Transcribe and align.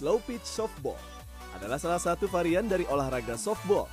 slow 0.00 0.16
pitch 0.24 0.48
softball 0.48 0.96
adalah 1.60 1.76
salah 1.76 2.00
satu 2.00 2.24
varian 2.24 2.64
dari 2.64 2.88
olahraga 2.88 3.36
softball, 3.36 3.84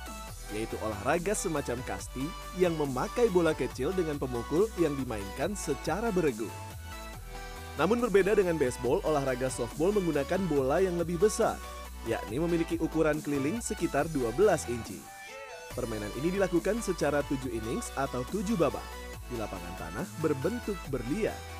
yaitu 0.56 0.80
olahraga 0.80 1.36
semacam 1.36 1.84
kasti 1.84 2.24
yang 2.56 2.72
memakai 2.80 3.28
bola 3.28 3.52
kecil 3.52 3.92
dengan 3.92 4.16
pemukul 4.16 4.72
yang 4.80 4.96
dimainkan 4.96 5.52
secara 5.52 6.08
beregu. 6.08 6.48
Namun 7.76 8.00
berbeda 8.00 8.32
dengan 8.40 8.56
baseball, 8.56 9.04
olahraga 9.04 9.52
softball 9.52 9.92
menggunakan 9.92 10.40
bola 10.48 10.80
yang 10.80 10.96
lebih 10.96 11.20
besar, 11.20 11.60
yakni 12.08 12.40
memiliki 12.40 12.80
ukuran 12.80 13.20
keliling 13.20 13.60
sekitar 13.60 14.08
12 14.08 14.32
inci. 14.72 14.96
Permainan 15.76 16.10
ini 16.24 16.40
dilakukan 16.40 16.80
secara 16.80 17.20
7 17.28 17.52
innings 17.52 17.92
atau 18.00 18.24
7 18.32 18.56
babak 18.56 18.82
di 19.28 19.36
lapangan 19.36 19.74
tanah 19.76 20.06
berbentuk 20.24 20.80
berlian. 20.88 21.57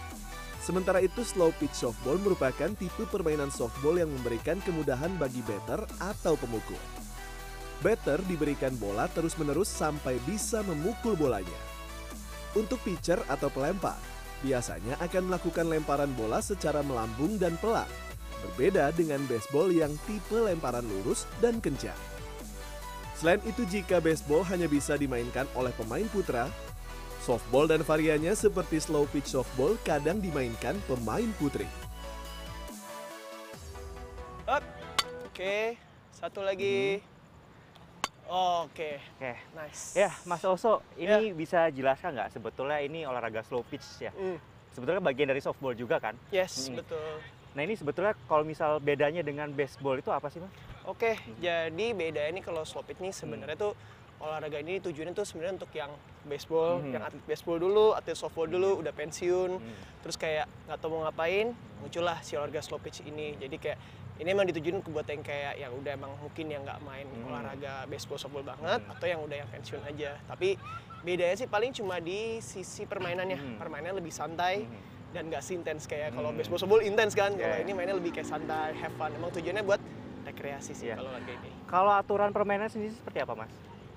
Sementara 0.69 1.01
itu 1.01 1.25
slow 1.25 1.49
pitch 1.57 1.81
softball 1.81 2.21
merupakan 2.21 2.69
tipe 2.77 3.09
permainan 3.09 3.49
softball 3.49 3.97
yang 3.97 4.13
memberikan 4.13 4.61
kemudahan 4.61 5.09
bagi 5.17 5.41
batter 5.49 5.81
atau 5.97 6.37
pemukul. 6.37 6.77
Batter 7.81 8.21
diberikan 8.29 8.77
bola 8.77 9.09
terus-menerus 9.09 9.73
sampai 9.73 10.21
bisa 10.29 10.61
memukul 10.61 11.17
bolanya. 11.17 11.57
Untuk 12.53 12.85
pitcher 12.85 13.17
atau 13.33 13.49
pelempar, 13.49 13.97
biasanya 14.45 15.01
akan 15.01 15.33
melakukan 15.33 15.73
lemparan 15.73 16.13
bola 16.13 16.45
secara 16.45 16.85
melambung 16.85 17.41
dan 17.41 17.57
pelan, 17.65 17.89
berbeda 18.45 18.93
dengan 18.93 19.25
baseball 19.25 19.73
yang 19.73 19.97
tipe 20.05 20.37
lemparan 20.37 20.85
lurus 20.85 21.25
dan 21.41 21.65
kencang. 21.65 21.97
Selain 23.17 23.41
itu, 23.49 23.65
jika 23.73 24.05
baseball 24.05 24.45
hanya 24.45 24.69
bisa 24.69 25.01
dimainkan 25.01 25.49
oleh 25.57 25.73
pemain 25.81 26.05
putra, 26.13 26.45
Softball 27.19 27.67
dan 27.67 27.83
variannya 27.83 28.33
seperti 28.33 28.79
slow 28.79 29.05
pitch 29.07 29.31
softball 29.31 29.75
kadang 29.83 30.19
dimainkan 30.19 30.79
pemain 30.87 31.29
putri. 31.37 31.67
Up. 34.47 34.65
Oke, 35.27 35.77
satu 36.11 36.41
lagi. 36.41 37.03
Oke, 38.25 39.01
Oke. 39.17 39.33
nice. 39.55 39.97
Ya, 39.97 40.13
Mas 40.23 40.45
Oso, 40.45 40.85
ini 40.95 41.09
Ya. 41.23 41.33
bisa 41.33 41.61
jelaskan 41.69 42.13
nggak 42.13 42.29
sebetulnya 42.31 42.79
ini 42.79 43.03
olahraga 43.03 43.41
slow 43.43 43.63
pitch 43.63 44.03
ya? 44.03 44.13
Hmm, 44.13 44.37
Sebetulnya 44.69 45.01
bagian 45.01 45.27
dari 45.27 45.41
softball 45.41 45.73
juga 45.73 45.97
kan? 45.99 46.13
yes, 46.29 46.69
Hmm. 46.69 46.77
betul. 46.77 47.01
Nah 47.51 47.65
ini 47.65 47.75
sebetulnya 47.75 48.13
kalau 48.29 48.45
misal 48.45 48.79
bedanya 48.79 49.21
dengan 49.21 49.49
baseball 49.51 49.97
itu 49.97 50.09
apa 50.09 50.29
sih 50.29 50.39
Mas? 50.39 50.53
Oke, 50.85 51.17
jadi 51.37 51.87
beda 51.91 52.29
ini 52.29 52.39
kalau 52.39 52.63
slow 52.63 52.81
pitch 52.81 53.01
nih 53.01 53.11
sebenarnya 53.11 53.57
tuh 53.59 53.73
olahraga 54.19 54.59
ini 54.59 54.79
tujuannya 54.79 55.15
tuh 55.15 55.23
sebenarnya 55.23 55.55
untuk 55.57 55.73
yang 55.73 55.91
baseball, 56.23 56.83
Hmm. 56.83 56.93
yang 56.93 57.03
atlet 57.03 57.25
baseball 57.25 57.57
dulu, 57.57 57.95
atlet 57.95 58.15
softball 58.15 58.45
dulu, 58.45 58.79
udah 58.79 58.91
pensiun, 58.91 59.51
Hmm. 59.57 59.75
terus 60.03 60.15
kayak 60.15 60.47
nggak 60.67 60.79
tahu 60.79 60.91
mau 60.93 61.07
ngapain, 61.07 61.55
muncullah 61.79 62.19
si 62.21 62.35
olahraga 62.35 62.61
slow 62.61 62.77
pitch 62.77 63.01
ini. 63.03 63.39
Jadi 63.39 63.57
kayak 63.57 63.79
ini 64.19 64.29
emang 64.29 64.45
ditujuin 64.45 64.83
ke 64.83 64.91
buat 64.91 65.07
yang 65.07 65.23
kayak 65.23 65.55
yang 65.57 65.71
udah 65.73 65.93
emang 65.95 66.13
mungkin 66.19 66.47
yang 66.49 66.63
nggak 66.63 66.81
main 66.83 67.07
Hmm. 67.07 67.31
olahraga 67.31 67.87
baseball 67.87 68.19
softball 68.19 68.45
banget, 68.45 68.81
Hmm. 68.83 68.93
atau 68.93 69.07
yang 69.07 69.21
udah 69.23 69.37
yang 69.37 69.49
pensiun 69.49 69.83
aja. 69.87 70.19
Tapi 70.27 70.59
bedanya 71.01 71.37
sih 71.39 71.47
paling 71.47 71.71
cuma 71.73 71.97
di 71.99 72.43
sisi 72.43 72.85
permainannya, 72.85 73.39
Hmm. 73.39 73.57
permainannya 73.57 73.99
lebih 73.99 74.13
santai. 74.13 74.67
Hmm. 74.67 74.97
dan 75.09 75.33
nggak 75.33 75.41
intens 75.41 75.89
kayak 75.89 76.13
kalau 76.13 76.29
Hmm. 76.29 76.37
baseball 76.37 76.61
softball 76.61 76.85
intens 76.85 77.17
kan 77.17 77.33
kalau 77.33 77.57
Yeah. 77.57 77.65
ini 77.65 77.73
mainnya 77.73 77.97
lebih 77.97 78.13
kayak 78.13 78.29
santai 78.29 78.77
have 78.77 78.93
fun 78.93 79.09
emang 79.09 79.33
tujuannya 79.33 79.65
buat 79.65 79.81
rekreasi 80.29 80.77
sih 80.77 80.93
Yeah. 80.93 81.01
kalau 81.01 81.09
olahraga 81.09 81.33
ini 81.33 81.51
Kalau 81.65 81.93
aturan 81.97 82.29
permainan 82.29 82.69
sendiri 82.69 82.93
seperti 82.93 83.25
apa 83.25 83.33
Mas? 83.33 83.49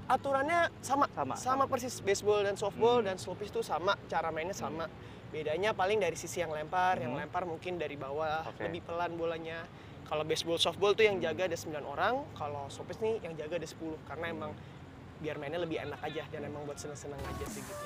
Aturannya 0.08 0.70
sama 0.80 1.06
Sama, 1.12 1.34
sama, 1.34 1.36
sama. 1.36 1.64
persis 1.66 2.00
baseball 2.00 2.42
dan 2.42 2.56
softball 2.56 3.02
Hmm. 3.02 3.12
dan 3.12 3.16
slow 3.18 3.34
pitch 3.34 3.50
itu 3.50 3.62
sama 3.62 3.98
cara 4.06 4.30
mainnya 4.30 4.54
sama 4.54 4.86
bedanya 5.32 5.72
paling 5.72 5.98
dari 5.98 6.14
sisi 6.14 6.40
yang 6.40 6.52
lempar 6.52 7.00
yang 7.00 7.16
Hmm. 7.16 7.24
lempar 7.24 7.44
mungkin 7.44 7.78
dari 7.78 7.96
bawah 7.96 8.46
Oke. 8.48 8.68
lebih 8.68 8.84
pelan 8.84 9.16
bolanya 9.16 9.64
kalau 10.06 10.28
baseball 10.28 10.60
softball 10.60 10.92
tuh 10.92 11.08
yang 11.08 11.18
jaga 11.18 11.48
ada 11.48 11.56
9 11.56 11.86
orang 11.86 12.20
kalau 12.34 12.68
slow 12.68 12.84
pitch 12.84 13.00
nih 13.00 13.24
yang 13.24 13.34
jaga 13.36 13.56
ada 13.56 13.68
10 13.68 13.96
karena 14.06 14.26
emang 14.30 14.52
biar 15.20 15.38
mainnya 15.38 15.62
lebih 15.62 15.80
enak 15.80 16.02
aja 16.02 16.26
dan 16.28 16.42
emang 16.44 16.66
buat 16.66 16.76
seneng-seneng 16.76 17.20
aja 17.22 17.46
sih 17.48 17.62
gitu 17.62 17.86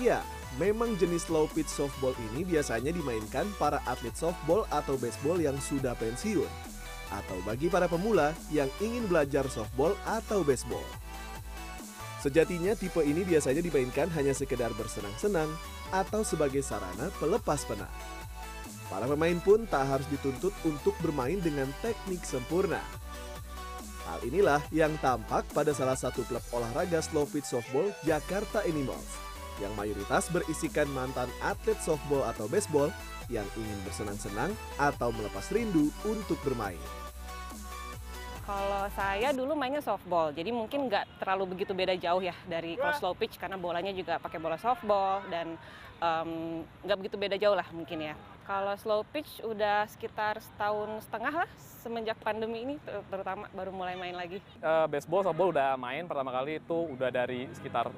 Ya, 0.00 0.24
memang 0.56 0.96
jenis 0.96 1.28
slow 1.28 1.44
pitch 1.46 1.68
softball 1.68 2.16
ini 2.32 2.48
biasanya 2.48 2.88
dimainkan 2.88 3.44
para 3.60 3.76
atlet 3.84 4.16
softball 4.16 4.64
atau 4.72 4.96
baseball 4.96 5.36
yang 5.36 5.60
sudah 5.60 5.92
pensiun. 5.92 6.48
Atau 7.12 7.38
bagi 7.44 7.68
para 7.68 7.84
pemula 7.86 8.32
yang 8.48 8.68
ingin 8.80 9.04
belajar 9.04 9.44
softball 9.52 9.92
atau 10.08 10.40
baseball. 10.40 10.84
Sejatinya 12.24 12.72
tipe 12.78 13.02
ini 13.02 13.26
biasanya 13.26 13.60
dimainkan 13.60 14.06
hanya 14.16 14.32
sekedar 14.32 14.70
bersenang-senang 14.78 15.50
atau 15.90 16.22
sebagai 16.24 16.64
sarana 16.64 17.10
pelepas 17.20 17.66
penat. 17.68 17.90
Para 18.88 19.10
pemain 19.10 19.36
pun 19.42 19.66
tak 19.66 19.88
harus 19.88 20.06
dituntut 20.08 20.54
untuk 20.64 20.94
bermain 21.02 21.40
dengan 21.40 21.68
teknik 21.82 22.22
sempurna. 22.22 22.80
Hal 24.06 24.22
inilah 24.22 24.60
yang 24.70 24.94
tampak 25.00 25.48
pada 25.50 25.72
salah 25.72 25.96
satu 25.96 26.22
klub 26.28 26.44
olahraga 26.52 27.00
slow 27.00 27.26
pitch 27.26 27.48
softball 27.48 27.88
Jakarta 28.04 28.60
Animals 28.62 29.31
yang 29.60 29.72
mayoritas 29.76 30.30
berisikan 30.32 30.88
mantan 30.94 31.28
atlet 31.44 31.76
softball 31.82 32.24
atau 32.24 32.48
baseball 32.48 32.88
yang 33.28 33.44
ingin 33.56 33.78
bersenang-senang 33.84 34.52
atau 34.80 35.12
melepas 35.12 35.48
rindu 35.52 35.92
untuk 36.04 36.38
bermain. 36.44 36.80
Kalau 38.42 38.90
saya 38.98 39.30
dulu 39.30 39.54
mainnya 39.54 39.78
softball, 39.78 40.34
jadi 40.34 40.50
mungkin 40.50 40.90
nggak 40.90 41.22
terlalu 41.22 41.54
begitu 41.54 41.72
beda 41.78 41.94
jauh 41.94 42.18
ya 42.18 42.34
dari 42.50 42.74
kalau 42.74 42.98
slow 42.98 43.14
pitch 43.14 43.38
karena 43.38 43.54
bolanya 43.54 43.94
juga 43.94 44.18
pakai 44.18 44.42
bola 44.42 44.58
softball 44.58 45.22
dan 45.30 45.54
em, 46.02 46.30
nggak 46.82 46.98
begitu 46.98 47.16
beda 47.16 47.38
jauh 47.38 47.54
lah 47.54 47.64
mungkin 47.70 48.02
ya. 48.02 48.14
Kalau 48.42 48.74
slow 48.74 49.06
pitch 49.06 49.46
udah 49.46 49.86
sekitar 49.86 50.42
setahun 50.42 51.06
setengah 51.06 51.46
lah 51.46 51.50
semenjak 51.86 52.18
pandemi 52.18 52.66
ini 52.66 52.74
ter- 52.82 53.06
terutama 53.06 53.46
baru 53.54 53.70
mulai 53.70 53.94
main 53.94 54.18
lagi. 54.18 54.42
Eh, 54.58 54.86
baseball, 54.90 55.22
softball 55.22 55.54
udah 55.54 55.78
main 55.78 56.02
pertama 56.10 56.34
kali 56.34 56.58
itu 56.58 56.78
udah 56.98 57.14
dari 57.14 57.46
sekitar 57.54 57.94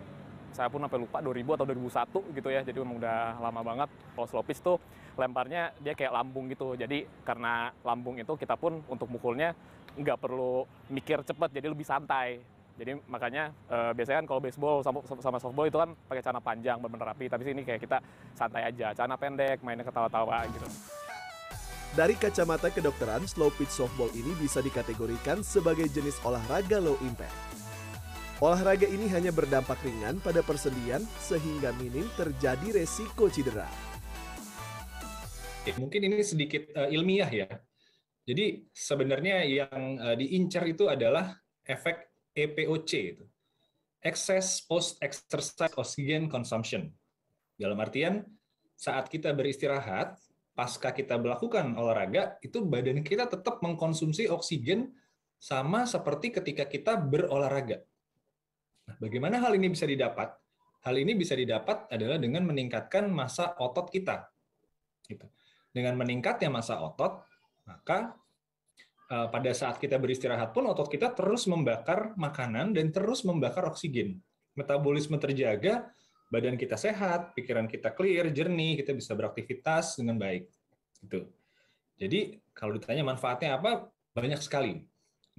saya 0.55 0.71
pun 0.71 0.79
sampai 0.79 1.03
lupa 1.03 1.19
2000 1.19 1.59
atau 1.59 1.67
2001 1.67 2.39
gitu 2.39 2.49
ya. 2.49 2.61
Jadi 2.63 2.79
memang 2.79 3.03
udah 3.03 3.43
lama 3.43 3.61
banget. 3.67 3.89
Kalau 4.15 4.27
slow 4.31 4.47
pitch 4.47 4.63
tuh 4.63 4.79
lemparnya 5.19 5.75
dia 5.83 5.99
kayak 5.99 6.15
lambung 6.15 6.47
gitu. 6.47 6.79
Jadi 6.79 7.05
karena 7.27 7.75
lambung 7.83 8.15
itu 8.17 8.33
kita 8.39 8.55
pun 8.55 8.79
untuk 8.87 9.11
mukulnya 9.11 9.53
nggak 9.95 10.19
perlu 10.19 10.67
mikir 10.91 11.23
cepet, 11.27 11.51
jadi 11.55 11.67
lebih 11.71 11.87
santai. 11.87 12.39
Jadi 12.75 12.99
makanya 13.07 13.55
eh, 13.71 13.91
biasanya 13.95 14.23
kan 14.23 14.27
kalau 14.27 14.41
baseball 14.43 14.83
sama, 14.83 14.99
sama 15.23 15.39
softball 15.39 15.71
itu 15.71 15.79
kan 15.79 15.95
pakai 16.11 16.23
celana 16.23 16.43
panjang 16.43 16.79
bener-bener 16.79 17.11
rapi. 17.15 17.27
Tapi 17.31 17.43
sini 17.47 17.63
kayak 17.63 17.83
kita 17.83 17.99
santai 18.35 18.67
aja, 18.67 18.95
celana 18.95 19.15
pendek, 19.19 19.63
mainnya 19.63 19.87
ketawa-tawa 19.87 20.47
gitu. 20.51 20.67
Dari 21.95 22.19
kacamata 22.19 22.75
kedokteran, 22.75 23.23
slow 23.31 23.55
pitch 23.55 23.71
softball 23.71 24.11
ini 24.19 24.35
bisa 24.43 24.59
dikategorikan 24.59 25.47
sebagai 25.47 25.87
jenis 25.87 26.19
olahraga 26.27 26.83
low 26.83 26.99
impact. 27.07 27.64
Olahraga 28.43 28.91
ini 28.91 29.07
hanya 29.15 29.31
berdampak 29.31 29.79
ringan 29.87 30.19
pada 30.19 30.43
persendian 30.43 31.07
sehingga 31.23 31.71
minim 31.79 32.03
terjadi 32.19 32.83
resiko 32.83 33.31
cedera. 33.31 33.71
Mungkin 35.79 36.11
ini 36.11 36.19
sedikit 36.27 36.67
eh, 36.75 36.91
ilmiah 36.99 37.31
ya. 37.31 37.47
Jadi 38.27 38.67
sebenarnya 38.75 39.47
yang 39.47 40.03
eh, 40.03 40.17
diincar 40.19 40.67
itu 40.67 40.91
adalah 40.91 41.31
efek 41.63 42.11
EPOC 42.35 42.91
itu. 42.91 43.25
Excess 44.03 44.67
post 44.67 44.99
exercise 44.99 45.71
oxygen 45.79 46.27
consumption. 46.27 46.91
Dalam 47.55 47.79
artian 47.79 48.27
saat 48.75 49.07
kita 49.07 49.31
beristirahat, 49.31 50.19
pasca 50.59 50.91
kita 50.91 51.23
melakukan 51.23 51.71
olahraga, 51.79 52.35
itu 52.43 52.67
badan 52.67 53.07
kita 53.07 53.31
tetap 53.31 53.63
mengkonsumsi 53.63 54.27
oksigen 54.27 54.91
sama 55.39 55.87
seperti 55.87 56.35
ketika 56.35 56.67
kita 56.67 56.99
berolahraga. 56.99 57.79
Bagaimana 59.01 59.41
hal 59.41 59.55
ini 59.57 59.71
bisa 59.73 59.85
didapat? 59.85 60.35
Hal 60.85 60.95
ini 61.01 61.17
bisa 61.17 61.33
didapat 61.33 61.89
adalah 61.89 62.21
dengan 62.21 62.45
meningkatkan 62.45 63.09
massa 63.09 63.57
otot 63.57 63.89
kita. 63.89 64.29
Gitu. 65.09 65.25
Dengan 65.73 65.97
meningkatnya 65.97 66.53
massa 66.53 66.79
otot, 66.81 67.25
maka 67.65 68.13
eh, 69.09 69.27
pada 69.33 69.51
saat 69.57 69.81
kita 69.81 69.97
beristirahat 69.97 70.53
pun 70.53 70.69
otot 70.69 70.93
kita 70.93 71.17
terus 71.17 71.49
membakar 71.49 72.13
makanan 72.21 72.77
dan 72.77 72.93
terus 72.93 73.25
membakar 73.25 73.65
oksigen. 73.65 74.21
Metabolisme 74.55 75.17
terjaga, 75.19 75.89
badan 76.29 76.59
kita 76.59 76.75
sehat, 76.75 77.33
pikiran 77.33 77.71
kita 77.71 77.95
clear, 77.97 78.29
jernih, 78.31 78.79
kita 78.81 78.93
bisa 78.93 79.17
beraktivitas 79.17 79.99
dengan 79.99 80.21
baik. 80.21 80.51
Gitu. 81.01 81.27
Jadi 81.95 82.21
kalau 82.51 82.75
ditanya 82.75 83.07
manfaatnya 83.07 83.59
apa, 83.59 83.89
banyak 84.15 84.41
sekali. 84.43 84.83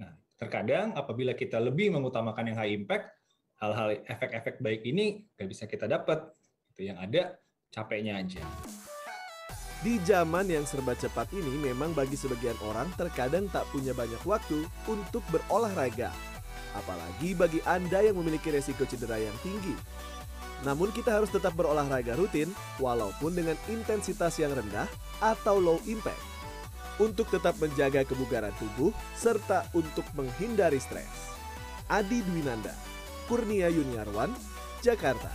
Nah, 0.00 0.12
terkadang 0.36 0.92
apabila 0.96 1.32
kita 1.32 1.60
lebih 1.60 1.92
mengutamakan 1.92 2.52
yang 2.52 2.58
high 2.60 2.72
impact, 2.76 3.12
hal-hal 3.60 4.00
efek-efek 4.04 4.60
baik 4.60 4.84
ini 4.84 5.24
nggak 5.36 5.48
bisa 5.48 5.64
kita 5.64 5.88
dapat. 5.88 6.22
Itu 6.72 6.84
yang 6.84 7.00
ada 7.00 7.40
capeknya 7.72 8.20
aja. 8.20 8.44
Di 9.84 10.00
zaman 10.02 10.48
yang 10.48 10.64
serba 10.64 10.96
cepat 10.96 11.30
ini 11.36 11.60
memang 11.60 11.92
bagi 11.92 12.16
sebagian 12.16 12.56
orang 12.64 12.88
terkadang 12.96 13.46
tak 13.52 13.68
punya 13.70 13.92
banyak 13.92 14.20
waktu 14.24 14.64
untuk 14.88 15.20
berolahraga. 15.28 16.10
Apalagi 16.76 17.36
bagi 17.36 17.60
Anda 17.64 18.04
yang 18.04 18.16
memiliki 18.20 18.52
resiko 18.52 18.84
cedera 18.88 19.20
yang 19.20 19.36
tinggi. 19.44 19.76
Namun 20.64 20.88
kita 20.96 21.12
harus 21.20 21.28
tetap 21.28 21.52
berolahraga 21.52 22.16
rutin 22.16 22.48
walaupun 22.80 23.36
dengan 23.36 23.56
intensitas 23.68 24.40
yang 24.40 24.56
rendah 24.56 24.88
atau 25.20 25.60
low 25.60 25.80
impact. 25.84 26.36
untuk 26.96 27.28
tetap 27.28 27.56
menjaga 27.60 28.08
kebugaran 28.08 28.52
tubuh 28.56 28.92
serta 29.16 29.68
untuk 29.76 30.04
menghindari 30.16 30.80
stres. 30.80 31.36
Adi 31.86 32.24
Dwinanda, 32.24 32.72
Kurnia 33.26 33.66
Yuniarwan, 33.66 34.30
Jakarta. 34.86 35.30